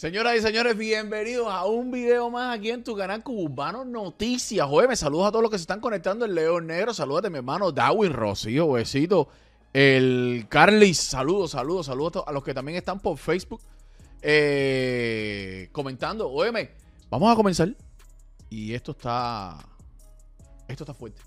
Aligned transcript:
Señoras 0.00 0.32
y 0.34 0.40
señores, 0.40 0.78
bienvenidos 0.78 1.48
a 1.50 1.66
un 1.66 1.90
video 1.90 2.30
más 2.30 2.56
aquí 2.56 2.70
en 2.70 2.82
tu 2.82 2.96
canal 2.96 3.22
Cubano 3.22 3.84
Noticias. 3.84 4.66
Oye, 4.70 4.88
me 4.88 4.96
saludos 4.96 5.26
a 5.26 5.30
todos 5.30 5.42
los 5.42 5.50
que 5.50 5.58
se 5.58 5.64
están 5.64 5.78
conectando. 5.78 6.24
El 6.24 6.34
León 6.34 6.68
Negro, 6.68 6.94
saludos 6.94 7.26
a 7.26 7.28
mi 7.28 7.36
hermano 7.36 7.70
Darwin 7.70 8.14
Rocío, 8.14 8.72
besito. 8.72 9.28
El 9.74 10.46
Carly, 10.48 10.94
saludos, 10.94 11.50
saludos, 11.50 11.84
saludos 11.84 12.24
a 12.26 12.32
los 12.32 12.42
que 12.42 12.54
también 12.54 12.78
están 12.78 12.98
por 12.98 13.18
Facebook 13.18 13.60
eh, 14.22 15.68
comentando. 15.70 16.30
Óyeme, 16.30 16.70
vamos 17.10 17.30
a 17.30 17.36
comenzar. 17.36 17.76
Y 18.48 18.72
esto 18.72 18.92
está. 18.92 19.58
Esto 20.66 20.84
está 20.84 20.94
fuerte. 20.94 21.20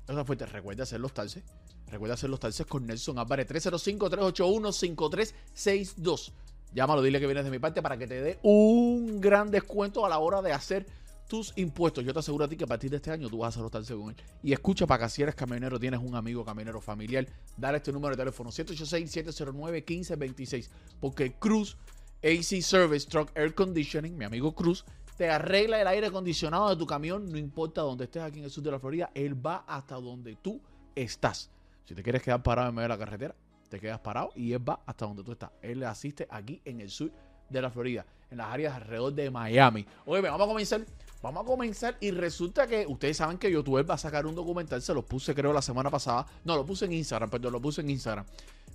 Esto 0.00 0.12
está 0.12 0.26
fuerte. 0.26 0.44
Recuerda 0.44 0.82
hacer 0.82 1.00
los 1.00 1.14
talces. 1.14 1.44
Recuerda 1.86 2.12
hacer 2.12 2.28
los 2.28 2.40
talces 2.40 2.66
con 2.66 2.86
Nelson 2.86 3.18
Álvarez. 3.18 3.48
305-381-5362. 3.48 6.32
Llámalo, 6.74 7.02
dile 7.02 7.20
que 7.20 7.26
vienes 7.26 7.44
de 7.44 7.50
mi 7.50 7.58
parte 7.58 7.82
para 7.82 7.96
que 7.96 8.06
te 8.06 8.20
dé 8.20 8.38
un 8.42 9.20
gran 9.20 9.50
descuento 9.50 10.04
a 10.04 10.08
la 10.08 10.18
hora 10.18 10.42
de 10.42 10.52
hacer 10.52 10.86
tus 11.28 11.52
impuestos. 11.56 12.04
Yo 12.04 12.12
te 12.12 12.18
aseguro 12.18 12.46
a 12.46 12.48
ti 12.48 12.56
que 12.56 12.64
a 12.64 12.66
partir 12.66 12.90
de 12.90 12.96
este 12.96 13.10
año 13.10 13.28
tú 13.28 13.38
vas 13.38 13.46
a 13.46 13.48
hacer 13.50 13.62
los 13.62 13.70
talces 13.70 13.96
con 13.96 14.10
él. 14.10 14.16
Y 14.42 14.52
escucha 14.52 14.86
para 14.86 15.04
que 15.04 15.10
si 15.10 15.22
eres 15.22 15.34
camionero, 15.34 15.78
tienes 15.78 16.00
un 16.00 16.14
amigo 16.14 16.44
camionero 16.44 16.80
familiar, 16.80 17.26
dale 17.56 17.78
este 17.78 17.92
número 17.92 18.16
de 18.16 18.22
teléfono 18.22 18.50
786-709-1526. 18.50 20.68
Porque 21.00 21.34
Cruz 21.34 21.76
AC 22.22 22.62
Service 22.62 23.06
Truck 23.06 23.30
Air 23.34 23.54
Conditioning, 23.54 24.16
mi 24.16 24.24
amigo 24.24 24.54
Cruz, 24.54 24.86
te 25.16 25.30
arregla 25.30 25.80
el 25.80 25.86
aire 25.86 26.06
acondicionado 26.06 26.70
de 26.70 26.76
tu 26.76 26.86
camión, 26.86 27.30
no 27.30 27.38
importa 27.38 27.82
dónde 27.82 28.04
estés 28.04 28.22
aquí 28.22 28.38
en 28.38 28.44
el 28.44 28.50
sur 28.50 28.62
de 28.62 28.70
la 28.70 28.78
Florida, 28.78 29.10
él 29.14 29.44
va 29.44 29.64
hasta 29.66 29.96
donde 29.96 30.36
tú 30.36 30.60
estás. 30.94 31.50
Si 31.84 31.94
te 31.94 32.02
quieres 32.02 32.22
quedar 32.22 32.42
parado 32.42 32.68
en 32.68 32.74
medio 32.74 32.84
de 32.84 32.94
la 32.94 32.98
carretera, 32.98 33.34
te 33.68 33.80
quedas 33.80 34.00
parado 34.00 34.30
y 34.34 34.52
él 34.52 34.68
va 34.68 34.80
hasta 34.86 35.06
donde 35.06 35.22
tú 35.22 35.32
estás. 35.32 35.50
Él 35.62 35.80
le 35.80 35.86
asiste 35.86 36.26
aquí 36.30 36.60
en 36.64 36.80
el 36.80 36.90
sur 36.90 37.10
de 37.48 37.62
la 37.62 37.70
Florida, 37.70 38.04
en 38.30 38.38
las 38.38 38.48
áreas 38.48 38.74
alrededor 38.74 39.12
de 39.14 39.30
Miami. 39.30 39.86
Oye, 40.06 40.22
vamos 40.22 40.42
a 40.42 40.46
comenzar. 40.46 40.84
Vamos 41.20 41.42
a 41.42 41.46
comenzar 41.46 41.96
y 42.00 42.12
resulta 42.12 42.68
que 42.68 42.86
ustedes 42.86 43.16
saben 43.16 43.38
que 43.38 43.50
YouTube 43.50 43.84
va 43.88 43.94
a 43.94 43.98
sacar 43.98 44.24
un 44.24 44.36
documental, 44.36 44.80
se 44.80 44.94
lo 44.94 45.04
puse 45.04 45.34
creo 45.34 45.52
la 45.52 45.62
semana 45.62 45.90
pasada. 45.90 46.24
No, 46.44 46.54
lo 46.54 46.64
puse 46.64 46.84
en 46.84 46.92
Instagram, 46.92 47.28
perdón, 47.28 47.54
lo 47.54 47.60
puse 47.60 47.80
en 47.80 47.90
Instagram. 47.90 48.24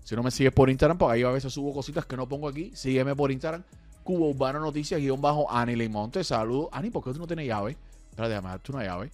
Si 0.03 0.13
no 0.13 0.23
me 0.23 0.29
sigues 0.29 0.51
por 0.51 0.69
Instagram, 0.69 0.97
porque 0.97 1.13
ahí 1.15 1.23
a 1.23 1.29
veces 1.29 1.53
subo 1.53 1.73
cositas 1.73 2.05
que 2.05 2.17
no 2.17 2.27
pongo 2.27 2.49
aquí, 2.49 2.71
sígueme 2.75 3.15
por 3.15 3.31
Instagram. 3.31 3.63
Cubo 4.03 4.29
Urbano 4.29 4.59
Noticias, 4.59 4.99
guion 4.99 5.21
bajo 5.21 5.49
Ani 5.49 5.77
Limonte. 5.77 6.21
Saludos. 6.25 6.67
Ani, 6.73 6.89
¿por 6.89 7.01
qué 7.01 7.13
tú 7.13 7.19
no 7.19 7.27
tienes 7.27 7.47
llave? 7.47 7.77
Espera, 8.09 8.27
déjame 8.27 8.49
darte 8.49 8.71
una 8.73 8.83
llave. 8.83 9.11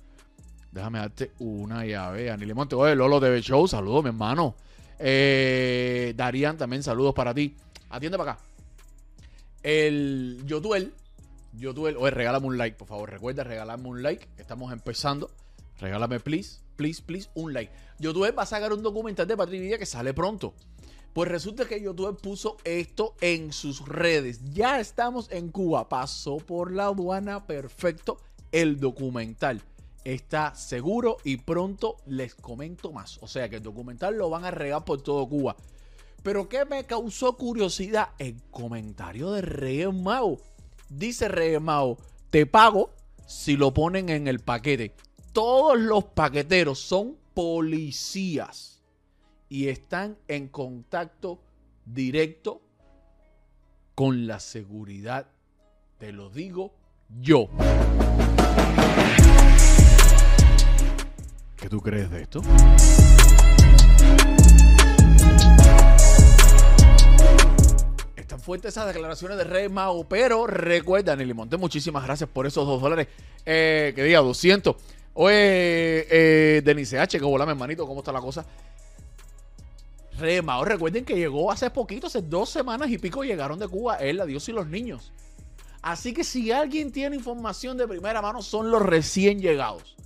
Déjame 0.72 1.00
darte 1.00 1.32
una 1.38 1.86
llave, 1.86 2.32
Ani 2.32 2.46
Limonte. 2.48 2.76
Oye, 2.76 2.96
Lolo 2.96 3.20
TV 3.20 3.42
Show, 3.42 3.68
saludos, 3.68 4.04
mi 4.04 4.10
hermano. 4.10 4.56
Eh, 5.00 6.14
Darían, 6.16 6.58
también 6.58 6.84
saludos 6.84 7.14
para 7.14 7.34
ti. 7.34 7.56
Atiende 7.90 8.18
para 8.18 8.34
acá. 8.34 8.42
El 9.64 10.44
Yotuel. 10.46 10.94
Yotuel. 11.54 11.98
Oye, 11.98 12.12
regálame 12.12 12.48
un 12.48 12.58
like, 12.58 12.78
por 12.78 12.88
favor. 12.88 13.10
Recuerda 13.10 13.44
regalarme 13.44 13.88
un 13.88 14.04
like. 14.04 14.28
Estamos 14.38 14.72
empezando. 14.72 15.32
Regálame, 15.80 16.20
please, 16.20 16.60
please, 16.76 17.02
please, 17.02 17.30
un 17.36 17.54
like. 17.54 17.72
Yotuel 18.00 18.38
va 18.38 18.44
a 18.44 18.46
sacar 18.46 18.74
un 18.74 18.84
documental 18.84 19.28
de 19.28 19.38
Patria 19.38 19.78
que 19.78 19.86
sale 19.86 20.14
pronto. 20.14 20.54
Pues 21.14 21.30
resulta 21.30 21.66
que 21.66 21.82
YouTube 21.82 22.20
puso 22.22 22.58
esto 22.64 23.16
en 23.22 23.52
sus 23.52 23.88
redes. 23.88 24.42
Ya 24.54 24.80
estamos 24.80 25.30
en 25.32 25.50
Cuba. 25.50 25.90
Pasó 25.90 26.38
por 26.38 26.72
la 26.72 26.86
aduana 26.86 27.48
perfecto 27.48 28.20
el 28.52 28.80
documental. 28.80 29.62
Está 30.04 30.56
seguro 30.56 31.18
y 31.24 31.38
pronto 31.38 31.98
les 32.06 32.36
comento 32.36 32.92
más. 32.92 33.18
O 33.22 33.28
sea 33.28 33.50
que 33.50 33.58
el 33.58 33.64
documental 33.64 34.18
lo 34.18 34.30
van 34.30 34.46
a 34.46 34.52
regar 34.52 34.86
por 34.86 35.02
todo 35.02 35.28
Cuba. 35.28 35.56
Pero 36.24 36.50
¿qué 36.50 36.66
me 36.66 36.86
causó 36.86 37.38
curiosidad? 37.38 38.10
El 38.18 38.42
comentario 38.52 39.32
de 39.32 39.42
Reyes 39.42 39.94
Mau. 39.94 40.40
Dice 40.90 41.28
Reyes 41.28 41.62
Mau, 41.62 41.98
te 42.30 42.46
pago 42.46 42.92
si 43.26 43.56
lo 43.56 43.74
ponen 43.74 44.10
en 44.10 44.28
el 44.28 44.40
paquete. 44.40 44.96
Todos 45.34 45.80
los 45.80 46.06
paqueteros 46.06 46.80
son 46.80 47.18
policías 47.34 48.82
y 49.48 49.68
están 49.68 50.18
en 50.28 50.48
contacto 50.48 51.42
directo 51.86 52.62
con 53.96 54.28
la 54.28 54.40
seguridad. 54.40 55.28
Te 55.98 56.12
lo 56.12 56.30
digo 56.30 56.74
yo. 57.22 57.50
¿Qué 61.70 61.76
tú 61.76 61.82
crees 61.84 62.10
de 62.10 62.24
esto? 62.24 62.42
Están 68.16 68.40
fuertes 68.40 68.70
esas 68.74 68.88
declaraciones 68.88 69.38
de 69.38 69.44
Rey 69.44 69.70
Mao, 69.70 70.04
pero 70.06 70.48
recuerda, 70.48 71.16
Nelly 71.16 71.36
Monte, 71.36 71.58
muchísimas 71.58 72.04
gracias 72.04 72.28
por 72.28 72.48
esos 72.48 72.66
dos 72.66 72.82
dólares. 72.82 73.08
Eh, 73.46 73.94
que 73.96 74.02
diga, 74.02 74.20
200. 74.22 74.76
Oye, 75.14 76.08
eh, 76.10 76.62
Denise 76.66 76.98
H, 76.98 77.20
que 77.20 77.24
volame, 77.24 77.52
hermanito, 77.52 77.86
¿cómo 77.86 78.00
está 78.00 78.12
la 78.12 78.22
cosa? 78.22 78.44
Rey 80.18 80.42
Mao, 80.42 80.66
recuerden 80.66 81.06
que 81.06 81.18
llegó 81.18 81.52
hace 81.52 81.70
poquito, 81.70 82.08
hace 82.08 82.24
dos 82.24 82.50
semanas 82.50 82.90
y 82.90 82.98
pico 82.98 83.24
llegaron 83.24 83.60
de 83.60 83.68
Cuba, 83.68 83.98
él, 83.98 84.18
la 84.18 84.26
Dios 84.26 84.50
y 84.50 84.54
los 84.54 84.66
niños. 84.66 85.12
Así 85.84 86.16
que 86.16 86.24
si 86.24 86.52
alguien 86.52 86.92
tiene 86.92 87.16
información 87.16 87.78
de 87.78 87.88
primera 87.88 88.24
mano, 88.24 88.42
son 88.42 88.72
los 88.72 88.82
recién 88.82 89.40
llegados. 89.40 89.99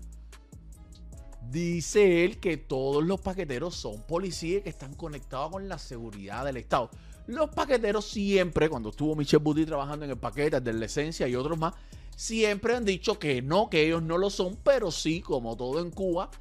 Dice 1.53 2.25
él 2.25 2.39
que 2.39 2.57
todos 2.57 3.03
los 3.03 3.21
paqueteros 3.21 3.75
son 3.75 4.01
policías 4.07 4.63
que 4.63 4.69
están 4.69 4.95
conectados 4.95 5.51
con 5.51 5.69
la 5.69 5.77
seguridad 5.77 6.45
del 6.45 6.57
Estado. 6.57 6.89
Los 7.27 7.51
paqueteros 7.51 8.05
siempre, 8.05 8.67
cuando 8.69 8.89
estuvo 8.89 9.15
Michel 9.15 9.37
Buti 9.37 9.63
trabajando 9.63 10.03
en 10.03 10.09
el 10.09 10.17
paquete 10.17 10.59
de 10.61 10.73
la 10.73 10.85
esencia 10.85 11.27
y 11.27 11.35
otros 11.35 11.59
más, 11.59 11.75
siempre 12.15 12.75
han 12.75 12.83
dicho 12.83 13.19
que 13.19 13.43
no, 13.43 13.69
que 13.69 13.85
ellos 13.85 14.01
no 14.01 14.17
lo 14.17 14.31
son, 14.31 14.57
pero 14.63 14.89
sí, 14.89 15.21
como 15.21 15.55
todo 15.55 15.79
en 15.79 15.91
Cuba, 15.91 16.31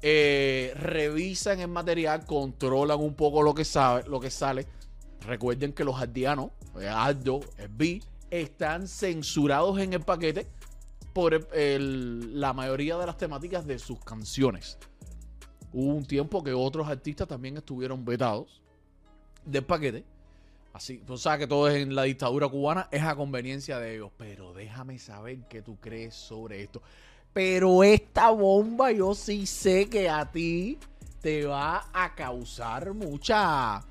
eh, 0.00 0.72
revisan 0.76 1.58
el 1.58 1.66
material, 1.66 2.24
controlan 2.24 3.00
un 3.00 3.14
poco 3.14 3.42
lo 3.42 3.56
que, 3.56 3.64
sabe, 3.64 4.04
lo 4.08 4.20
que 4.20 4.30
sale. 4.30 4.68
Recuerden 5.26 5.72
que 5.72 5.82
los 5.82 6.00
aldeanos, 6.00 6.52
eh, 6.80 6.86
Aldo, 6.86 7.40
B, 7.68 8.00
están 8.30 8.86
censurados 8.86 9.80
en 9.80 9.92
el 9.92 10.02
paquete 10.02 10.46
por 11.12 11.48
la 11.54 12.52
mayoría 12.52 12.96
de 12.96 13.06
las 13.06 13.16
temáticas 13.16 13.66
de 13.66 13.78
sus 13.78 13.98
canciones. 14.00 14.78
Hubo 15.72 15.94
un 15.94 16.04
tiempo 16.04 16.42
que 16.42 16.52
otros 16.52 16.88
artistas 16.88 17.28
también 17.28 17.56
estuvieron 17.56 18.04
vetados 18.04 18.62
del 19.44 19.64
paquete. 19.64 20.04
Así, 20.72 20.98
tú 21.06 21.18
sabes 21.18 21.40
que 21.40 21.46
todo 21.46 21.68
es 21.68 21.82
en 21.82 21.94
la 21.94 22.04
dictadura 22.04 22.48
cubana, 22.48 22.88
es 22.90 23.02
a 23.02 23.14
conveniencia 23.14 23.78
de 23.78 23.96
ellos. 23.96 24.10
Pero 24.16 24.52
déjame 24.54 24.98
saber 24.98 25.40
qué 25.48 25.62
tú 25.62 25.76
crees 25.80 26.14
sobre 26.14 26.62
esto. 26.62 26.82
Pero 27.32 27.82
esta 27.82 28.30
bomba 28.30 28.92
yo 28.92 29.14
sí 29.14 29.46
sé 29.46 29.88
que 29.88 30.08
a 30.08 30.30
ti 30.30 30.78
te 31.20 31.46
va 31.46 31.88
a 31.92 32.14
causar 32.14 32.92
mucha 32.94 33.82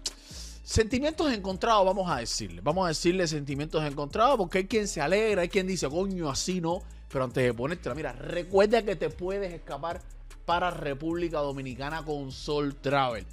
sentimientos 0.72 1.32
encontrados, 1.34 1.86
vamos 1.86 2.10
a 2.10 2.18
decirle. 2.18 2.62
Vamos 2.62 2.86
a 2.86 2.90
decirle 2.90 3.28
sentimientos 3.28 3.84
encontrados 3.84 4.38
porque 4.38 4.60
hay 4.60 4.68
quien 4.68 4.88
se 4.88 5.02
alegra, 5.02 5.42
hay 5.42 5.50
quien 5.50 5.68
dice, 5.68 5.90
coño, 5.90 6.30
así 6.30 6.62
no. 6.62 6.82
Pero 7.12 7.26
antes 7.26 7.44
de 7.44 7.54
ponértela, 7.54 7.94
mira, 7.96 8.14
recuerda 8.14 8.84
que 8.84 8.96
te 8.96 9.10
puedes 9.10 9.52
escapar 9.54 10.02
para 10.46 10.72
República 10.72 11.40
Dominicana 11.40 12.04
con 12.04 12.32
Sol 12.32 12.76
Travel. 12.76 13.26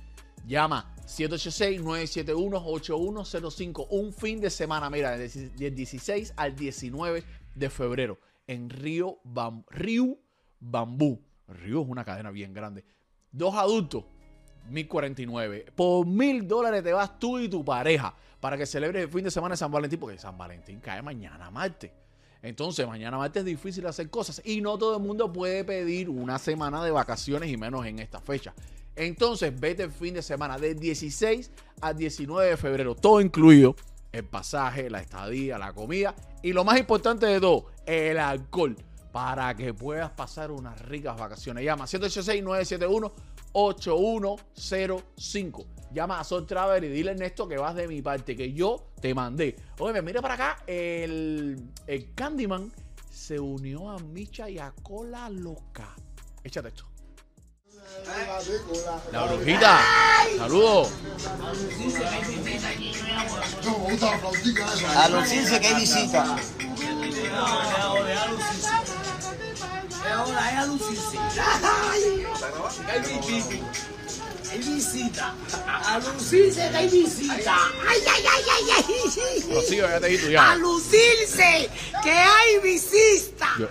Llama 0.46 0.94
786-971-8105. 1.06 3.86
Un 3.90 4.12
fin 4.12 4.40
de 4.40 4.50
semana, 4.50 4.90
mira, 4.90 5.16
del 5.16 5.74
16 5.74 6.34
al 6.36 6.54
19 6.56 7.24
de 7.54 7.70
febrero 7.70 8.18
en 8.46 8.68
Río, 8.70 9.18
Bam 9.24 9.64
Río 9.70 10.18
Bambú. 10.60 11.20
Río 11.46 11.82
es 11.82 11.88
una 11.88 12.04
cadena 12.04 12.30
bien 12.30 12.52
grande. 12.52 12.84
Dos 13.30 13.54
adultos, 13.54 14.04
1049. 14.68 15.66
Por 15.74 16.06
mil 16.06 16.46
dólares 16.48 16.82
te 16.82 16.92
vas 16.92 17.18
tú 17.18 17.38
y 17.38 17.48
tu 17.48 17.64
pareja 17.64 18.14
para 18.40 18.56
que 18.56 18.66
celebres 18.66 19.04
el 19.04 19.10
fin 19.10 19.24
de 19.24 19.30
semana 19.30 19.52
de 19.52 19.58
San 19.58 19.70
Valentín, 19.70 20.00
porque 20.00 20.18
San 20.18 20.36
Valentín 20.36 20.80
cae 20.80 21.00
mañana 21.02 21.50
martes. 21.50 21.92
Entonces, 22.42 22.86
mañana 22.86 23.18
martes 23.18 23.40
es 23.40 23.46
difícil 23.46 23.86
hacer 23.86 24.10
cosas 24.10 24.40
y 24.44 24.60
no 24.60 24.78
todo 24.78 24.96
el 24.96 25.02
mundo 25.02 25.32
puede 25.32 25.64
pedir 25.64 26.08
una 26.08 26.38
semana 26.38 26.84
de 26.84 26.90
vacaciones 26.90 27.50
y 27.50 27.56
menos 27.56 27.84
en 27.86 27.98
esta 27.98 28.20
fecha. 28.20 28.54
Entonces, 28.94 29.58
vete 29.58 29.84
el 29.84 29.92
fin 29.92 30.14
de 30.14 30.22
semana 30.22 30.58
del 30.58 30.78
16 30.78 31.50
al 31.80 31.96
19 31.96 32.50
de 32.50 32.56
febrero, 32.56 32.94
todo 32.94 33.20
incluido. 33.20 33.76
El 34.10 34.24
pasaje, 34.24 34.88
la 34.88 35.00
estadía, 35.00 35.58
la 35.58 35.72
comida 35.72 36.14
y 36.42 36.52
lo 36.52 36.64
más 36.64 36.78
importante 36.78 37.26
de 37.26 37.40
todo, 37.40 37.66
el 37.86 38.18
alcohol. 38.18 38.76
Para 39.12 39.54
que 39.54 39.72
puedas 39.74 40.10
pasar 40.10 40.50
unas 40.50 40.80
ricas 40.82 41.18
vacaciones. 41.18 41.64
Llama 41.64 41.86
186-971-8105. 43.52 45.66
Llama 45.92 46.20
a 46.20 46.24
Sol 46.24 46.46
Travel 46.46 46.84
y 46.84 46.88
dile 46.88 47.12
Ernesto 47.12 47.48
que 47.48 47.56
vas 47.56 47.74
de 47.74 47.88
mi 47.88 48.02
parte, 48.02 48.36
que 48.36 48.52
yo 48.52 48.90
te 49.00 49.14
mandé. 49.14 49.56
Oye, 49.78 50.02
mira 50.02 50.20
para 50.20 50.34
acá, 50.34 50.62
el, 50.66 51.70
el 51.86 52.14
Candyman 52.14 52.70
se 53.10 53.40
unió 53.40 53.90
a 53.90 53.98
Micha 53.98 54.50
y 54.50 54.58
a 54.58 54.74
Cola 54.82 55.30
Loca. 55.30 55.96
Échate 56.44 56.68
esto. 56.68 56.84
La 59.12 59.24
brujita. 59.24 59.80
Saludos. 60.36 60.90
A 64.96 65.08
lucirse 65.08 65.60
que 65.60 65.66
hay 65.66 65.80
visita. 65.80 66.36
Ahora 70.58 70.72
es 72.96 73.06
a 73.08 73.16
lucirse. 73.16 73.62
Hay 74.50 74.58
visita. 74.58 75.34
A 75.66 75.98
lucirse 76.00 76.68
que 76.70 76.76
hay 76.76 76.88
visita. 76.88 77.56
Ay, 77.88 78.00
ay, 78.08 78.22
ay, 78.34 78.42
ay, 78.56 78.64
ay. 79.46 79.54
Rocío, 79.54 79.88
ya 79.88 80.00
te 80.00 80.06
di 80.08 80.18
tu 80.18 80.26
A 80.26 80.30
ya. 80.30 80.54
lucirse 80.56 81.70
que 82.02 82.10
hay 82.10 82.58
visita. 82.62 83.48
Yo, 83.58 83.68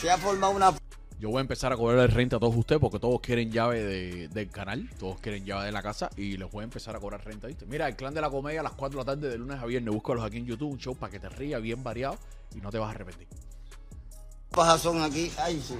Se 0.00 0.10
ha 0.10 0.18
formado 0.18 0.52
una 0.54 0.74
yo 1.20 1.28
voy 1.28 1.38
a 1.38 1.42
empezar 1.42 1.72
a 1.72 1.76
cobrarle 1.76 2.08
renta 2.08 2.34
a 2.36 2.40
todos 2.40 2.56
ustedes 2.56 2.80
porque 2.80 2.98
todos 2.98 3.20
quieren 3.20 3.52
llave 3.52 3.80
de- 3.84 4.26
del 4.26 4.50
canal, 4.50 4.90
todos 4.98 5.20
quieren 5.20 5.44
llave 5.44 5.66
de 5.66 5.70
la 5.72 5.80
casa 5.80 6.10
y 6.16 6.36
les 6.36 6.50
voy 6.50 6.62
a 6.62 6.64
empezar 6.64 6.96
a 6.96 6.98
cobrar 6.98 7.24
renta. 7.24 7.46
¿viste? 7.46 7.64
Mira, 7.66 7.86
el 7.86 7.94
clan 7.94 8.12
de 8.12 8.20
la 8.20 8.28
comedia 8.28 8.58
a 8.58 8.64
las 8.64 8.72
4 8.72 8.98
de 8.98 9.04
la 9.06 9.12
tarde 9.14 9.28
de 9.30 9.38
lunes 9.38 9.60
a 9.62 9.64
viernes, 9.66 9.94
búscalos 9.94 10.24
aquí 10.24 10.38
en 10.38 10.46
YouTube, 10.46 10.72
un 10.72 10.78
show 10.78 10.96
para 10.96 11.12
que 11.12 11.20
te 11.20 11.28
rías 11.28 11.62
bien 11.62 11.84
variado 11.84 12.18
y 12.56 12.60
no 12.60 12.72
te 12.72 12.78
vas 12.78 12.88
a 12.88 12.90
arrepentir. 12.90 13.28
Pajazón 14.52 15.02
aquí. 15.02 15.32
Ay, 15.38 15.62
sí. 15.66 15.74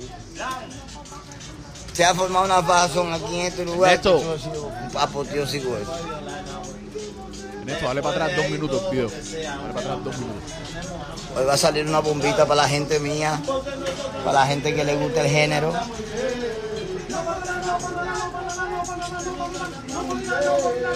Se 1.93 2.05
ha 2.05 2.15
formado 2.15 2.47
una 2.47 2.67
pajazón 2.67 3.13
aquí 3.13 3.41
en 3.41 3.47
este 3.47 3.65
lugar. 3.65 3.93
Neto. 3.93 4.21
apoteósico 4.99 5.77
eso. 5.77 5.93
En 7.63 7.69
esto, 7.69 7.87
dale 7.87 8.03
para 8.03 8.25
atrás 8.25 8.37
dos 8.37 8.51
minutos 8.51 8.91
video. 8.91 9.09
Dale 9.09 9.73
para 9.73 9.81
atrás 9.81 10.05
dos 10.05 10.19
minutos. 10.19 10.53
Hoy 11.37 11.45
va 11.45 11.55
a 11.55 11.57
salir 11.57 11.87
una 11.87 12.01
bombita 12.01 12.47
para 12.47 12.63
la 12.63 12.69
gente 12.69 12.99
mía, 12.99 13.41
para 14.25 14.41
la 14.41 14.47
gente 14.47 14.75
que 14.75 14.85
le 14.85 14.97
gusta 14.97 15.21
el 15.23 15.29
género. 15.29 15.73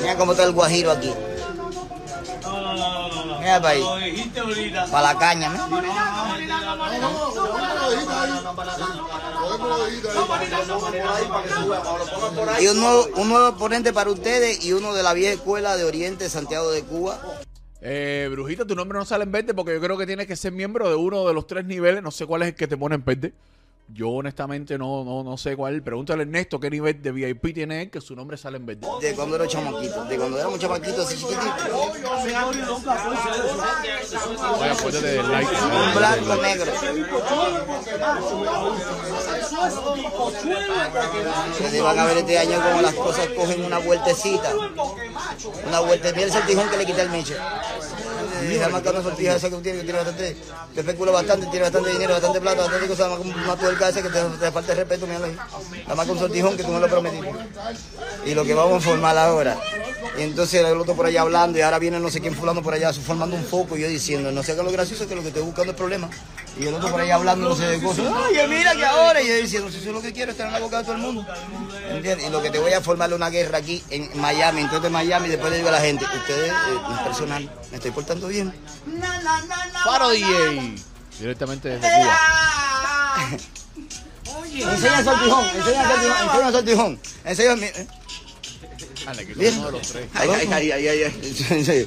Mira 0.00 0.16
cómo 0.16 0.32
está 0.32 0.44
el 0.44 0.52
guajiro 0.52 0.90
aquí. 0.90 1.12
Mira 3.38 3.60
para 3.60 3.68
ahí. 3.68 4.32
Para 4.90 5.12
la 5.12 5.18
caña, 5.18 5.48
¿no? 5.50 5.80
Y 12.60 12.66
un 12.68 12.80
nuevo, 12.80 13.06
un 13.16 13.28
nuevo 13.28 13.56
ponente 13.56 13.92
para 13.92 14.10
ustedes 14.10 14.64
y 14.64 14.72
uno 14.72 14.94
de 14.94 15.02
la 15.02 15.14
vieja 15.14 15.34
escuela 15.34 15.76
de 15.76 15.84
Oriente, 15.84 16.28
Santiago 16.28 16.70
de 16.70 16.82
Cuba. 16.82 17.20
Eh, 17.80 18.28
Brujita, 18.30 18.64
tu 18.64 18.74
nombre 18.74 18.98
no 18.98 19.04
sale 19.04 19.24
en 19.24 19.32
verde 19.32 19.54
porque 19.54 19.74
yo 19.74 19.80
creo 19.80 19.96
que 19.96 20.06
tienes 20.06 20.26
que 20.26 20.36
ser 20.36 20.52
miembro 20.52 20.88
de 20.88 20.96
uno 20.96 21.26
de 21.26 21.34
los 21.34 21.46
tres 21.46 21.64
niveles. 21.66 22.02
No 22.02 22.10
sé 22.10 22.26
cuál 22.26 22.42
es 22.42 22.48
el 22.48 22.54
que 22.54 22.66
te 22.66 22.76
pone 22.76 22.96
en 22.96 23.04
verde. 23.04 23.32
Yo 23.88 24.10
honestamente 24.10 24.76
no, 24.78 25.04
no, 25.04 25.22
no 25.22 25.36
sé 25.36 25.56
cuál. 25.56 25.82
Pregúntale 25.82 26.22
a 26.22 26.26
Ernesto 26.26 26.58
qué 26.58 26.70
nivel 26.70 27.00
de 27.00 27.12
VIP 27.12 27.54
tiene 27.54 27.82
él, 27.82 27.90
que 27.90 28.00
su 28.00 28.16
nombre 28.16 28.36
sale 28.36 28.56
en 28.56 28.66
verde. 28.66 28.86
De 29.00 29.14
cuando 29.14 29.36
era 29.36 29.46
chamaquito, 29.46 30.04
de 30.04 30.16
cuando 30.16 30.38
éramos 30.38 30.58
chamaquitos 30.58 31.06
así 31.06 31.16
chiquititos. 31.16 31.70
Oye, 34.58 34.70
acuérdate 34.70 35.06
del 35.06 35.30
like. 35.30 35.50
Un 35.52 35.94
blanco 35.94 36.42
negro. 36.42 36.72
Ustedes 41.52 41.82
van 41.82 41.98
a 41.98 42.04
ver 42.06 42.16
este 42.18 42.38
año 42.38 42.60
como 42.60 42.82
las 42.82 42.94
cosas 42.94 43.28
cogen 43.28 43.64
una 43.64 43.78
vueltecita. 43.78 44.52
Una 45.66 45.80
vuelta. 45.80 46.10
Mira 46.12 46.26
el 46.26 46.32
sortijón 46.32 46.68
que 46.68 46.76
le 46.76 46.86
quita 46.86 47.02
el 47.02 47.10
Miche. 47.10 47.36
Deja 48.42 48.68
marcando 48.68 49.02
sortijas 49.02 49.36
esa 49.36 49.48
que 49.48 49.56
tú 49.56 49.62
tienes, 49.62 49.80
que 49.80 49.86
tiene 49.86 49.98
bastante, 49.98 50.36
te 50.74 50.80
especula 50.80 51.10
bastante, 51.10 51.46
tiene 51.46 51.62
bastante 51.62 51.90
dinero, 51.90 52.12
bastante 52.12 52.40
plata, 52.40 52.62
bastante 52.62 52.86
cosas, 52.86 53.10
más 53.10 53.20
una 53.20 53.56
tuerca 53.56 53.88
esa 53.88 54.02
que 54.02 54.08
te, 54.08 54.52
falta 54.52 54.72
el 54.72 54.78
respeto, 54.78 55.06
míralo 55.06 55.24
ahí. 55.24 55.36
Marca 55.96 56.12
un 56.12 56.18
sortijón 56.18 56.56
que 56.56 56.62
tú 56.62 56.70
me 56.70 56.80
lo 56.80 56.88
prometiste. 56.88 57.30
Y 58.26 58.34
lo 58.34 58.44
que 58.44 58.54
vamos 58.54 58.84
a 58.84 58.88
formar 58.88 59.16
ahora. 59.16 59.58
Y 60.18 60.22
entonces 60.22 60.64
el 60.64 60.78
otro 60.78 60.94
por 60.94 61.06
allá 61.06 61.22
hablando, 61.22 61.58
y 61.58 61.62
ahora 61.62 61.78
viene 61.78 61.98
no 61.98 62.10
sé 62.10 62.20
quién 62.20 62.34
fulano 62.34 62.62
por 62.62 62.74
allá, 62.74 62.92
formando 62.92 63.36
un 63.36 63.44
foco, 63.44 63.76
y 63.76 63.82
yo 63.82 63.88
diciendo, 63.88 64.30
no 64.32 64.42
sé 64.42 64.54
qué 64.54 64.62
lo 64.62 64.70
gracioso, 64.70 65.06
que 65.08 65.14
lo 65.14 65.22
que 65.22 65.28
estoy 65.28 65.42
buscando 65.42 65.72
es 65.72 65.76
problema. 65.76 66.08
Y 66.58 66.66
el 66.66 66.74
otro 66.74 66.90
por 66.90 67.00
allá 67.00 67.16
hablando, 67.16 67.50
no 67.50 67.54
sé 67.54 67.66
de 67.66 67.82
cosas. 67.82 68.06
Oye, 68.06 68.46
mira 68.48 68.74
que 68.74 68.84
ahora, 68.84 69.20
y 69.20 69.28
yo 69.28 69.34
diciendo, 69.34 69.70
si 69.70 69.76
eso 69.78 69.88
es 69.88 69.94
lo 69.94 70.00
que 70.00 70.12
quiero, 70.12 70.32
estar 70.32 70.46
en 70.46 70.54
la 70.54 70.60
boca 70.60 70.78
de 70.78 70.84
todo 70.84 70.94
el 70.94 71.02
mundo. 71.02 71.26
Y 72.26 72.30
lo 72.30 72.42
que 72.42 72.50
te 72.50 72.58
voy 72.58 72.72
a 72.72 72.80
formar 72.80 73.10
es 73.10 73.16
una 73.16 73.28
guerra 73.28 73.58
aquí 73.58 73.82
en 73.90 74.08
Miami, 74.18 74.62
entonces 74.62 74.90
Miami, 74.90 75.25
después 75.28 75.50
le 75.50 75.58
digo 75.58 75.68
a 75.68 75.72
la 75.72 75.80
gente, 75.80 76.04
ustedes, 76.04 76.50
eh, 76.50 77.04
personal, 77.04 77.50
me 77.70 77.76
estoy 77.76 77.90
portando 77.90 78.28
bien. 78.28 78.52
Faro 79.84 80.10
DJ. 80.10 80.76
Directamente 81.18 81.68
desde 81.68 81.88
Cuba. 81.88 82.18
Enseña 84.56 84.98
el 84.98 85.04
sortijón, 85.04 85.44
enseña 85.54 85.82
el 85.82 85.88
sortijón, 85.88 86.18
enseña 86.22 86.46
el 86.46 86.52
sortijón. 86.52 87.00
Enseña 87.24 87.52
el... 87.52 87.88
Ay, 90.14 90.28
ay, 90.50 90.70
ay, 90.72 90.88
ay, 90.88 91.02
ay, 91.04 91.86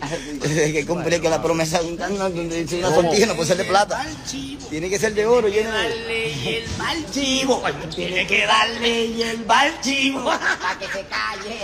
que 0.74 0.86
cumple 0.86 1.20
que 1.20 1.30
la 1.30 1.42
promesa 1.42 1.82
de 1.82 1.94
una 1.94 2.08
sortija 2.96 3.26
no 3.26 3.36
puede 3.36 3.48
ser 3.48 3.58
de 3.58 3.66
plata. 3.66 4.06
Tiene 4.70 4.90
que 4.90 5.00
ser 5.00 5.14
de 5.14 5.26
oro, 5.26 5.48
lleno 5.48 5.72
de... 5.72 5.90
Darle 5.90 6.58
el 6.58 6.70
mal 6.78 7.12
chivo. 7.12 7.62
Tiene 7.96 8.26
que 8.26 8.46
darle 8.46 9.32
el 9.32 9.46
mal 9.46 9.82
chivo. 9.82 10.24
Para 10.24 10.80
que 10.80 10.86
se 10.86 11.06
calle. 11.08 11.60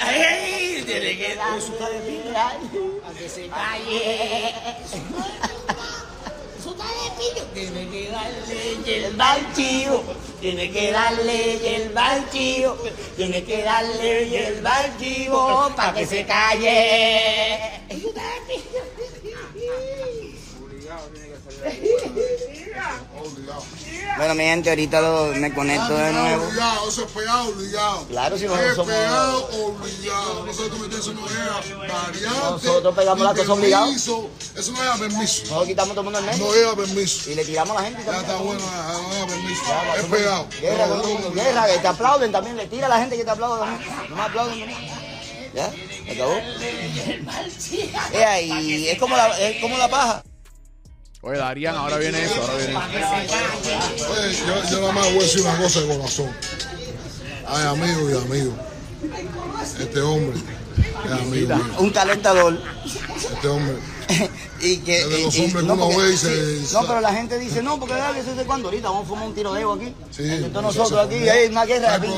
Ay, 0.00 0.84
tiene 0.86 1.18
que 1.18 1.34
darle 1.34 2.22
para 3.02 3.18
que 3.18 3.28
se 3.28 3.48
calle. 3.48 4.54
Tiene 7.54 7.88
que 7.90 8.08
darle 8.10 9.06
el 9.06 9.16
mal 9.16 9.54
chivo. 9.54 10.04
Tiene 10.40 10.70
que 10.70 10.92
darle 10.92 11.76
el 11.76 11.92
mal 11.92 12.30
chivo. 12.30 12.76
Tiene 13.16 13.44
que 13.44 13.62
darle 13.62 14.48
el 14.48 14.62
mal 14.62 14.96
chivo 14.98 15.72
para 15.76 15.94
que 15.94 16.06
se 16.06 16.24
calle. 16.24 17.78
Bueno, 24.16 24.34
mi 24.34 24.44
gente, 24.44 24.70
ahorita 24.70 25.00
lo- 25.00 25.26
me 25.34 25.52
conecto 25.54 25.94
de 25.94 26.12
nuevo. 26.12 26.44
Obligado, 26.46 26.88
eso 26.88 27.04
es 27.04 27.10
pegado, 27.12 27.48
obligado. 27.48 28.06
Claro, 28.08 28.38
si 28.38 28.44
Es 28.44 28.50
nosotros 28.50 28.76
somos... 28.76 28.92
pegado, 28.94 29.48
obligado. 29.66 30.46
Nosotros 30.46 30.80
metemos 30.80 30.98
eso 31.06 31.14
no 31.14 31.26
es 31.26 31.78
variante. 31.78 32.26
Nosotros 32.50 32.94
pegamos 32.96 33.24
la 33.24 33.34
cosa 33.34 33.52
obligado. 33.52 33.90
Eso 33.92 34.30
no 34.72 34.92
es 34.94 34.98
permiso. 35.00 35.42
Nosotros 35.42 35.66
quitamos 35.68 35.90
todo 35.94 36.00
el 36.00 36.04
mundo 36.04 36.18
en 36.18 36.26
medio 36.26 36.44
No 36.46 36.52
lleva 36.54 36.74
permiso. 36.76 37.30
y 37.30 37.34
le 37.36 37.44
tiramos 37.44 37.76
a 37.76 37.80
la 37.80 37.86
gente. 37.86 38.02
Ya 38.04 38.16
está 38.20 38.36
bueno, 38.36 38.60
no 38.60 39.10
lleva 39.14 39.26
permiso. 39.26 39.62
Es 39.98 40.04
pegado. 40.06 40.46
Guerra, 40.60 40.86
todo 40.86 41.02
el 41.02 41.08
mundo, 41.14 41.32
guerra, 41.32 41.66
que 41.66 41.78
te 41.78 41.88
aplauden 41.88 42.32
también, 42.32 42.56
le 42.56 42.66
tira 42.66 42.86
a 42.86 42.90
la 42.90 42.98
gente 42.98 43.16
que 43.16 43.24
te 43.24 43.30
aplaude 43.30 43.60
también. 43.60 43.90
No 44.10 44.16
me 44.16 44.22
aplauden. 44.22 44.60
no. 44.60 44.98
¿Ya? 45.54 45.70
¿Se 45.72 46.12
acabó? 46.12 46.34
Es 48.12 48.26
ahí, 48.26 48.88
es 48.88 48.98
como 48.98 49.16
la, 49.16 49.38
es 49.40 49.60
como 49.62 49.78
la 49.78 49.88
paja. 49.88 50.22
Oye, 51.20 51.38
Darían, 51.38 51.74
ahora 51.74 51.96
viene 51.98 52.24
eso, 52.24 52.40
ahora 52.40 52.56
viene 52.56 52.72
eso. 52.72 54.12
Oye, 54.12 54.32
yo, 54.34 54.70
yo 54.70 54.80
nada 54.80 54.92
más 54.92 55.04
voy 55.06 55.18
a 55.18 55.22
decir 55.22 55.40
una 55.42 55.56
cosa 55.58 55.80
de 55.80 55.96
corazón. 55.96 56.30
Ay, 57.46 57.66
amigo 57.66 58.10
y 58.10 58.12
amigo. 58.16 58.54
Este 59.80 60.00
hombre 60.00 60.38
amigo. 61.12 61.56
Un 61.78 61.90
calentador. 61.90 62.58
Este 62.84 63.48
hombre. 63.48 63.76
y 64.60 64.78
que, 64.78 65.04
de 65.04 65.22
los 65.22 65.38
hombres 65.38 65.64
no, 65.64 65.76
porque- 65.76 66.16
se- 66.16 66.64
sí, 66.66 66.72
no, 66.74 66.80
pero 66.86 67.00
la 67.02 67.12
gente 67.12 67.38
dice, 67.38 67.62
no, 67.62 67.78
porque 67.78 67.94
dale, 67.94 68.20
eso 68.20 68.30
es 68.30 68.38
de 68.38 68.44
cuando 68.44 68.68
ahorita 68.68 68.88
vamos 68.88 69.04
a 69.04 69.08
fumar 69.08 69.26
un 69.26 69.34
tiro 69.34 69.52
de 69.52 69.60
Evo 69.60 69.74
aquí. 69.74 69.94
Sí, 70.10 70.22
Entre 70.22 70.48
todos 70.48 70.74
eso 70.74 70.82
nosotros 70.82 71.06
aquí, 71.06 71.28
hay 71.28 71.48
una 71.48 71.66
guerra 71.66 71.98
de 71.98 72.08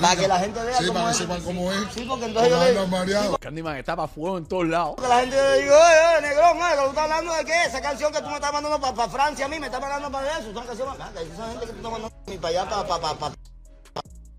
Para 0.00 0.16
que 0.16 0.26
la 0.26 0.38
gente 0.40 0.62
vea 0.62 0.78
Sí, 0.78 0.86
cómo 0.86 0.94
para 0.94 1.04
que 1.06 1.10
es. 1.12 1.16
sepan 1.18 1.40
cómo 1.42 1.70
es. 1.72 1.78
Sí, 1.94 2.06
porque 2.08 2.24
entonces 2.24 2.50
yo 2.50 2.64
le. 3.04 3.38
Candyman 3.40 3.76
está 3.76 3.94
para 3.94 4.08
fuego 4.08 4.38
en 4.38 4.46
todos 4.46 4.66
lados. 4.68 4.96
Que 4.96 5.06
la 5.06 5.20
gente 5.20 5.36
le 5.36 5.62
digo, 5.62 5.74
oye, 5.74 6.16
oye, 6.18 6.28
negrón, 6.28 6.56
oye, 6.62 6.74
¿tú 6.82 6.88
estás 6.88 7.04
hablando 7.04 7.34
de 7.34 7.44
qué? 7.44 7.64
Esa 7.66 7.80
canción 7.82 8.10
que 8.12 8.20
tú 8.22 8.28
me 8.28 8.34
estás 8.36 8.52
mandando 8.52 8.80
para 8.94 9.08
Francia 9.10 9.44
a 9.44 9.48
mí, 9.48 9.58
me 9.60 9.66
estás 9.66 9.80
mandando 9.82 10.10
para 10.10 10.38
eso. 10.38 10.52
Son 10.54 10.66
canciones, 10.66 10.94
ah, 10.98 11.10
que 11.14 11.22
esa 11.34 11.48
gente 11.50 11.66
que 11.66 11.72
tú 11.72 11.76
estás 11.76 11.92
mandando 11.92 12.40
para 12.40 12.48
allá, 12.48 12.70
para, 12.70 12.86
para, 13.00 13.14
para, 13.18 13.34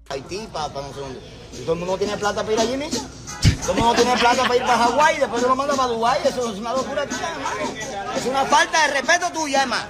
Haití, 0.09 0.47
para, 0.51 0.73
para 0.73 0.87
no 0.87 0.93
sé 0.95 0.99
dónde. 1.01 1.19
Y 1.53 1.61
todo 1.61 1.73
el 1.73 1.79
mundo 1.79 1.97
tiene 1.99 2.17
plata 2.17 2.41
para 2.41 2.53
ir 2.53 2.59
allí, 2.59 2.77
mija. 2.77 2.97
El 3.43 3.75
mundo 3.75 3.93
tiene 3.93 4.17
plata 4.17 4.41
para 4.43 4.55
ir 4.55 4.63
para 4.63 4.77
Hawái 4.77 5.17
y 5.17 5.19
después 5.19 5.41
se 5.41 5.47
lo 5.47 5.55
manda 5.55 5.75
para 5.75 5.89
Dubái. 5.89 6.19
Eso 6.25 6.51
es 6.51 6.59
una 6.59 6.73
locura 6.73 7.05
tuya, 7.05 7.31
hermano. 7.31 7.59
Es 8.17 8.25
una 8.25 8.45
falta 8.45 8.87
de 8.87 8.93
respeto 8.93 9.31
tuya, 9.31 9.61
hermano. 9.61 9.85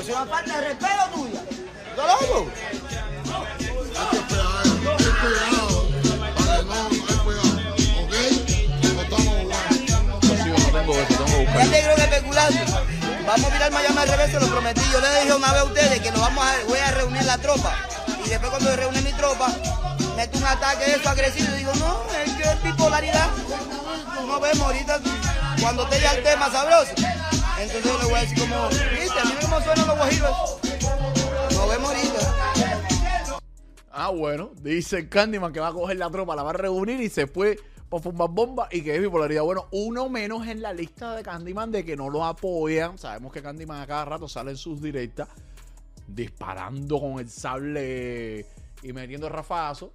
Es 0.00 0.08
una 0.08 0.26
falta 0.26 0.60
de 0.60 0.68
respeto 0.68 1.08
tuya. 1.14 1.40
¿Estás 1.90 2.20
loco? 2.20 2.46
No, 3.24 3.32
no. 3.32 3.40
No 4.82 4.84
no 4.84 4.90
creo 11.70 11.96
que 11.96 12.02
especulando. 12.02 12.60
Vamos 13.26 13.46
a 13.46 13.50
mirar 13.50 13.70
Miami 13.70 13.98
al 13.98 14.08
revés, 14.08 14.30
se 14.30 14.40
lo 14.40 14.46
prometí. 14.46 14.80
Yo 14.92 15.00
le 15.00 15.20
dije 15.20 15.34
una 15.34 15.52
vez 15.52 15.60
a 15.60 15.64
ustedes 15.64 16.00
que 16.00 16.10
lo 16.10 16.20
vamos 16.20 16.44
a, 16.44 16.54
voy 16.66 16.78
a 16.78 16.90
reunir 16.92 17.24
la 17.24 17.38
tropa. 17.38 17.74
Y 18.24 18.28
después 18.28 18.50
cuando 18.50 18.74
reúne 18.74 19.02
mi 19.02 19.12
tropa, 19.12 19.48
meto 20.20 20.36
un 20.36 20.44
ataque 20.44 20.84
de 20.84 20.92
eso 20.96 21.08
agresivo 21.08 21.54
y 21.54 21.58
digo, 21.58 21.72
no, 21.76 22.02
es 22.12 22.32
que 22.34 22.42
es 22.42 22.62
bipolaridad. 22.62 23.30
No 24.26 24.38
vemos 24.38 24.60
ahorita 24.60 25.00
cuando 25.62 25.88
te 25.88 25.98
ya 25.98 26.12
el 26.12 26.22
tema 26.22 26.50
sabroso. 26.50 26.92
Entonces 27.58 27.84
yo 27.84 27.98
le 27.98 28.04
voy 28.04 28.14
a 28.14 28.20
decir 28.20 28.38
como, 28.38 28.68
viste, 28.68 29.20
mira 29.24 29.40
cómo 29.40 29.60
suenan 29.62 29.86
los 29.86 29.96
guajiros. 29.96 30.58
Nos 31.52 31.68
vemos 31.70 31.90
ahorita. 31.90 32.34
Ah, 33.90 34.10
bueno. 34.10 34.50
Dice 34.60 35.08
Candyman 35.08 35.54
que 35.54 35.60
va 35.60 35.68
a 35.68 35.72
coger 35.72 35.96
la 35.96 36.10
tropa, 36.10 36.36
la 36.36 36.42
va 36.42 36.50
a 36.50 36.54
reunir 36.54 37.00
y 37.00 37.08
se 37.08 37.26
fue 37.26 37.58
para 37.88 38.02
fumar 38.02 38.28
bomba 38.28 38.68
y 38.70 38.82
que 38.82 38.94
es 38.94 39.00
bipolaridad. 39.00 39.42
Bueno, 39.42 39.68
uno 39.70 40.10
menos 40.10 40.46
en 40.46 40.60
la 40.60 40.74
lista 40.74 41.16
de 41.16 41.22
Candyman 41.22 41.70
de 41.70 41.82
que 41.82 41.96
no 41.96 42.10
lo 42.10 42.26
apoyan. 42.26 42.98
Sabemos 42.98 43.32
que 43.32 43.40
Candyman 43.40 43.80
a 43.80 43.86
cada 43.86 44.04
rato 44.04 44.28
sale 44.28 44.50
en 44.50 44.58
sus 44.58 44.82
directas 44.82 45.28
disparando 46.06 47.00
con 47.00 47.20
el 47.20 47.30
sable 47.30 48.44
y 48.82 48.92
metiendo 48.92 49.28
rafazos. 49.28 49.90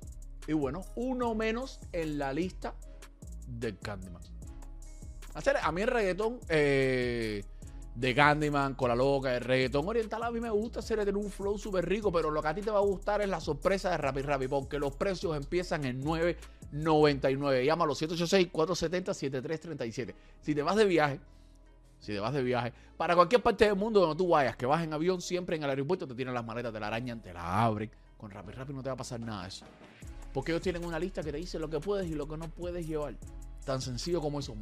Y 0.48 0.54
bueno, 0.54 0.84
uno 0.96 1.36
menos 1.36 1.80
en 1.92 2.18
la 2.18 2.34
lista 2.34 2.74
del 3.48 3.78
Candyman. 3.80 4.22
Hacer, 5.34 5.58
a 5.62 5.72
mí 5.72 5.82
el 5.82 5.88
reggaetón 5.88 6.40
eh, 6.48 7.44
de 7.96 8.14
Candyman, 8.14 8.76
con 8.76 8.90
la 8.90 8.96
loca, 8.96 9.36
el 9.36 9.42
reggaetón 9.42 9.88
oriental 9.88 10.22
a 10.24 10.30
mí 10.32 10.40
me 10.40 10.50
gusta 10.50 10.80
hacer 10.80 11.00
tener 11.00 11.18
un 11.18 11.30
flow 11.30 11.58
súper 11.58 11.88
rico, 11.88 12.12
pero 12.12 12.30
lo 12.30 12.42
que 12.42 12.48
a 12.50 12.56
ti 12.56 12.62
te 12.62 12.72
va 12.72 12.80
a 12.80 12.84
gustar 12.84 13.22
es 13.22 13.30
la 13.30 13.40
sorpresa 13.40 13.90
de 13.90 13.98
Rappi 13.98 14.22
Rappi, 14.22 14.48
porque 14.48 14.80
los 14.80 14.96
precios 14.96 15.36
empiezan 15.36 15.86
en 15.86 16.04
9.99. 16.04 17.66
Llámalo 17.66 17.94
786-470-7337. 17.94 20.14
Si 20.42 20.54
te 20.54 20.62
vas 20.62 20.76
de 20.76 20.86
viaje, 20.86 21.20
si 22.00 22.14
te 22.14 22.20
vas 22.20 22.34
de 22.34 22.44
viaje, 22.44 22.74
para 22.98 23.16
cualquier 23.16 23.42
parte 23.42 23.66
del 23.66 23.76
mundo 23.76 24.02
donde 24.02 24.18
tú 24.18 24.28
vayas, 24.30 24.56
que 24.58 24.66
vas 24.66 24.84
en 24.84 24.94
avión, 24.94 25.22
siempre 25.22 25.56
en 25.56 25.64
el 25.64 25.70
aeropuerto 25.70 26.08
te 26.08 26.16
tienen 26.16 26.34
las 26.34 26.46
maletas, 26.46 26.74
te 26.74 26.80
la 26.80 26.88
arañan, 26.88 27.22
te 27.22 27.34
la 27.34 27.64
abren. 27.64 27.90
Con 28.18 28.32
Rappi 28.32 28.52
Rappi 28.52 28.74
no 28.74 28.84
te 28.84 28.90
va 28.90 28.94
a 28.94 28.98
pasar 28.98 29.20
nada 29.20 29.48
eso. 29.48 29.66
Porque 30.36 30.52
ellos 30.52 30.62
tienen 30.62 30.84
una 30.84 31.00
lista 31.00 31.24
que 31.24 31.32
te 31.32 31.38
dice 31.38 31.58
lo 31.60 31.70
que 31.70 31.80
puedes 31.80 32.12
y 32.12 32.14
lo 32.14 32.28
que 32.28 32.36
no 32.36 32.50
puedes 32.50 32.86
llevar. 32.86 33.16
Tan 33.64 33.82
sencillo 33.82 34.20
como 34.20 34.42
eso. 34.42 34.54